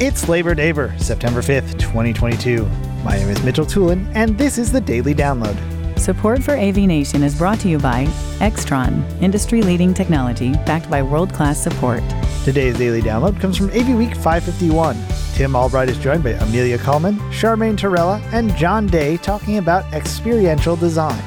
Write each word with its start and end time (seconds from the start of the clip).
It's 0.00 0.28
Labor 0.28 0.54
Daver, 0.54 0.96
September 1.00 1.42
5th, 1.42 1.76
2022. 1.80 2.64
My 3.02 3.16
name 3.16 3.30
is 3.30 3.42
Mitchell 3.42 3.66
Tulin, 3.66 4.08
and 4.14 4.38
this 4.38 4.56
is 4.56 4.70
the 4.70 4.80
Daily 4.80 5.12
Download. 5.12 5.58
Support 5.98 6.44
for 6.44 6.56
AV 6.56 6.76
Nation 6.76 7.24
is 7.24 7.36
brought 7.36 7.58
to 7.58 7.68
you 7.68 7.80
by 7.80 8.04
Extron, 8.38 9.02
industry 9.20 9.60
leading 9.60 9.92
technology 9.92 10.52
backed 10.64 10.88
by 10.88 11.02
world 11.02 11.34
class 11.34 11.60
support. 11.60 12.00
Today's 12.44 12.78
Daily 12.78 13.02
Download 13.02 13.40
comes 13.40 13.56
from 13.56 13.70
AV 13.70 13.98
Week 13.98 14.14
551. 14.14 14.96
Tim 15.34 15.56
Albright 15.56 15.88
is 15.88 15.98
joined 15.98 16.22
by 16.22 16.30
Amelia 16.30 16.78
Coleman, 16.78 17.16
Charmaine 17.32 17.76
Torella, 17.76 18.22
and 18.32 18.54
John 18.54 18.86
Day 18.86 19.16
talking 19.16 19.58
about 19.58 19.92
experiential 19.92 20.76
design. 20.76 21.20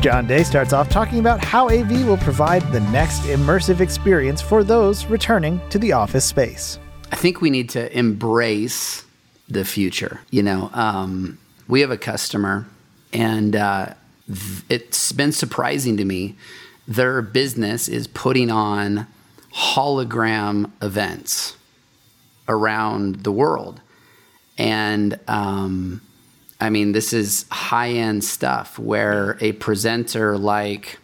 John 0.00 0.28
Day 0.28 0.44
starts 0.44 0.72
off 0.72 0.88
talking 0.88 1.18
about 1.18 1.42
how 1.42 1.68
AV 1.70 2.06
will 2.06 2.18
provide 2.18 2.62
the 2.70 2.80
next 2.92 3.22
immersive 3.22 3.80
experience 3.80 4.40
for 4.40 4.62
those 4.62 5.06
returning 5.06 5.60
to 5.70 5.78
the 5.80 5.90
office 5.90 6.24
space. 6.24 6.78
I 7.12 7.16
think 7.16 7.42
we 7.42 7.50
need 7.50 7.68
to 7.70 7.96
embrace 7.96 9.04
the 9.46 9.64
future. 9.64 10.22
You 10.30 10.42
know, 10.42 10.70
um, 10.72 11.38
we 11.68 11.82
have 11.82 11.90
a 11.90 11.98
customer, 11.98 12.66
and 13.12 13.54
uh, 13.54 13.94
th- 14.26 14.64
it's 14.70 15.12
been 15.12 15.32
surprising 15.32 15.98
to 15.98 16.04
me. 16.06 16.36
Their 16.88 17.20
business 17.20 17.86
is 17.86 18.06
putting 18.06 18.50
on 18.50 19.06
hologram 19.54 20.72
events 20.80 21.56
around 22.48 23.16
the 23.24 23.30
world. 23.30 23.82
And 24.56 25.20
um, 25.28 26.00
I 26.60 26.70
mean, 26.70 26.92
this 26.92 27.12
is 27.12 27.44
high 27.50 27.90
end 27.90 28.24
stuff 28.24 28.78
where 28.78 29.36
a 29.40 29.52
presenter 29.52 30.38
like, 30.38 30.98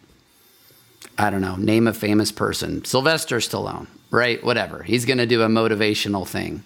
I 1.18 1.30
don't 1.30 1.40
know, 1.40 1.56
name 1.56 1.88
a 1.88 1.92
famous 1.92 2.30
person, 2.30 2.84
Sylvester 2.84 3.38
Stallone, 3.38 3.88
right? 4.10 4.42
Whatever. 4.44 4.84
He's 4.84 5.04
going 5.04 5.18
to 5.18 5.26
do 5.26 5.42
a 5.42 5.48
motivational 5.48 6.26
thing. 6.26 6.62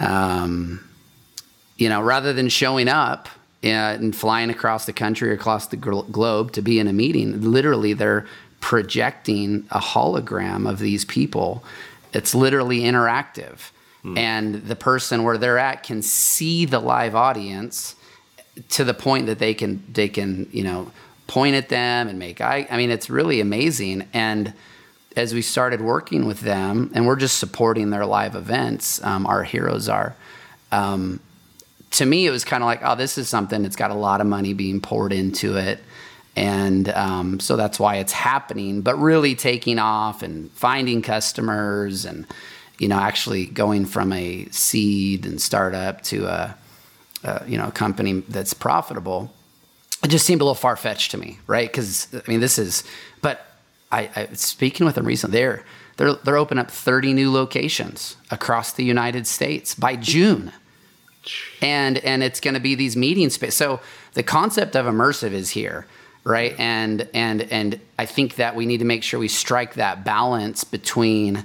Um, 0.00 0.84
you 1.76 1.88
know, 1.88 2.02
rather 2.02 2.32
than 2.32 2.48
showing 2.48 2.88
up 2.88 3.28
uh, 3.62 3.68
and 3.68 4.14
flying 4.14 4.50
across 4.50 4.86
the 4.86 4.92
country 4.92 5.30
or 5.30 5.34
across 5.34 5.68
the 5.68 5.76
gl- 5.76 6.10
globe 6.10 6.52
to 6.52 6.62
be 6.62 6.80
in 6.80 6.88
a 6.88 6.92
meeting, 6.92 7.40
literally 7.40 7.92
they're 7.92 8.26
projecting 8.60 9.66
a 9.70 9.78
hologram 9.78 10.68
of 10.68 10.78
these 10.80 11.04
people. 11.04 11.64
It's 12.12 12.34
literally 12.34 12.80
interactive. 12.80 13.70
Hmm. 14.02 14.18
And 14.18 14.54
the 14.66 14.76
person 14.76 15.22
where 15.22 15.38
they're 15.38 15.58
at 15.58 15.82
can 15.82 16.02
see 16.02 16.64
the 16.64 16.80
live 16.80 17.14
audience 17.14 17.94
to 18.70 18.84
the 18.84 18.94
point 18.94 19.26
that 19.26 19.38
they 19.38 19.54
can 19.54 19.82
they 19.92 20.08
can, 20.08 20.48
you 20.52 20.64
know, 20.64 20.90
point 21.30 21.54
at 21.54 21.68
them 21.68 22.08
and 22.08 22.18
make 22.18 22.40
eye 22.40 22.66
I 22.70 22.76
mean 22.76 22.90
it's 22.90 23.08
really 23.08 23.40
amazing 23.40 24.08
and 24.12 24.52
as 25.16 25.34
we 25.34 25.42
started 25.42 25.80
working 25.80 26.26
with 26.26 26.40
them, 26.40 26.90
and 26.94 27.06
we're 27.06 27.16
just 27.16 27.38
supporting 27.38 27.90
their 27.90 28.06
live 28.06 28.36
events, 28.36 29.02
um, 29.02 29.26
our 29.26 29.42
heroes 29.42 29.88
are. 29.88 30.14
Um, 30.70 31.20
to 31.92 32.06
me, 32.06 32.26
it 32.26 32.30
was 32.30 32.44
kind 32.44 32.62
of 32.62 32.66
like, 32.66 32.80
oh, 32.84 32.94
this 32.94 33.18
is 33.18 33.28
something 33.28 33.62
that's 33.62 33.76
got 33.76 33.90
a 33.90 33.94
lot 33.94 34.20
of 34.20 34.26
money 34.28 34.52
being 34.52 34.80
poured 34.80 35.12
into 35.12 35.56
it. 35.56 35.80
And 36.36 36.88
um, 36.90 37.40
so 37.40 37.56
that's 37.56 37.80
why 37.80 37.96
it's 37.96 38.12
happening, 38.12 38.82
but 38.82 38.96
really 38.96 39.34
taking 39.34 39.80
off 39.80 40.22
and 40.22 40.50
finding 40.52 41.02
customers 41.02 42.04
and, 42.04 42.24
you 42.78 42.86
know, 42.86 42.98
actually 42.98 43.46
going 43.46 43.84
from 43.84 44.12
a 44.12 44.46
seed 44.50 45.26
and 45.26 45.42
startup 45.42 46.02
to 46.02 46.26
a, 46.26 46.56
a 47.24 47.44
you 47.48 47.58
know, 47.58 47.66
a 47.66 47.72
company 47.72 48.20
that's 48.28 48.54
profitable. 48.54 49.34
It 50.02 50.08
just 50.08 50.24
seemed 50.24 50.40
a 50.40 50.44
little 50.44 50.54
far 50.54 50.76
fetched 50.76 51.10
to 51.10 51.18
me, 51.18 51.38
right? 51.46 51.68
Because, 51.68 52.08
I 52.14 52.22
mean, 52.26 52.40
this 52.40 52.58
is, 52.58 52.84
but 53.20 53.46
I, 53.92 54.10
I 54.16 54.28
speaking 54.34 54.86
with 54.86 54.94
them 54.94 55.04
recently. 55.04 55.38
They're 55.38 55.64
they're 55.96 56.14
they're 56.14 56.36
opening 56.36 56.62
up 56.62 56.70
30 56.70 57.12
new 57.12 57.30
locations 57.30 58.16
across 58.30 58.72
the 58.72 58.84
United 58.84 59.26
States 59.26 59.74
by 59.74 59.96
June. 59.96 60.52
And 61.60 61.98
and 61.98 62.22
it's 62.22 62.40
going 62.40 62.54
to 62.54 62.60
be 62.60 62.74
these 62.74 62.96
meeting 62.96 63.28
space. 63.30 63.54
So 63.54 63.80
the 64.14 64.22
concept 64.22 64.74
of 64.76 64.86
immersive 64.86 65.32
is 65.32 65.50
here, 65.50 65.86
right? 66.24 66.58
And 66.58 67.08
and 67.12 67.42
and 67.52 67.80
I 67.98 68.06
think 68.06 68.36
that 68.36 68.56
we 68.56 68.64
need 68.64 68.78
to 68.78 68.86
make 68.86 69.02
sure 69.02 69.20
we 69.20 69.28
strike 69.28 69.74
that 69.74 70.04
balance 70.04 70.64
between 70.64 71.44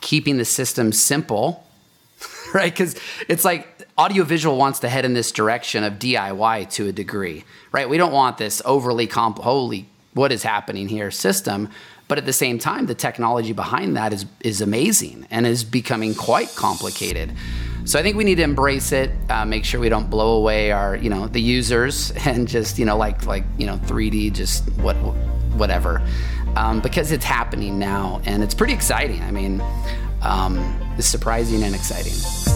keeping 0.00 0.36
the 0.36 0.44
system 0.44 0.92
simple, 0.92 1.66
right? 2.54 2.72
Because 2.72 2.94
it's 3.28 3.44
like 3.44 3.75
audiovisual 3.98 4.56
wants 4.56 4.80
to 4.80 4.88
head 4.88 5.04
in 5.04 5.14
this 5.14 5.32
direction 5.32 5.84
of 5.84 5.94
DIY 5.94 6.70
to 6.72 6.88
a 6.88 6.92
degree, 6.92 7.44
right? 7.72 7.88
We 7.88 7.96
don't 7.96 8.12
want 8.12 8.38
this 8.38 8.60
overly 8.64 9.06
comp 9.06 9.38
holy 9.38 9.88
what 10.14 10.32
is 10.32 10.42
happening 10.42 10.88
here 10.88 11.10
system. 11.10 11.68
But 12.08 12.18
at 12.18 12.24
the 12.24 12.32
same 12.32 12.58
time, 12.58 12.86
the 12.86 12.94
technology 12.94 13.52
behind 13.52 13.96
that 13.96 14.12
is 14.12 14.26
is 14.40 14.60
amazing 14.60 15.26
and 15.30 15.46
is 15.46 15.64
becoming 15.64 16.14
quite 16.14 16.54
complicated. 16.54 17.32
So 17.84 17.98
I 17.98 18.02
think 18.02 18.16
we 18.16 18.24
need 18.24 18.36
to 18.36 18.42
embrace 18.42 18.92
it, 18.92 19.10
uh, 19.28 19.44
make 19.44 19.64
sure 19.64 19.80
we 19.80 19.88
don't 19.88 20.08
blow 20.08 20.36
away 20.36 20.70
our 20.70 20.96
you 20.96 21.10
know 21.10 21.26
the 21.26 21.40
users 21.40 22.12
and 22.26 22.46
just 22.46 22.78
you 22.78 22.84
know 22.84 22.96
like 22.96 23.26
like 23.26 23.44
you 23.58 23.66
know 23.66 23.76
3D 23.78 24.32
just 24.32 24.68
what 24.80 24.96
whatever, 25.56 26.00
um, 26.54 26.80
because 26.80 27.10
it's 27.10 27.24
happening 27.24 27.78
now 27.78 28.20
and 28.24 28.42
it's 28.42 28.54
pretty 28.54 28.72
exciting. 28.72 29.22
I 29.22 29.32
mean, 29.32 29.60
um, 30.22 30.58
it's 30.96 31.08
surprising 31.08 31.62
and 31.64 31.74
exciting. 31.74 32.55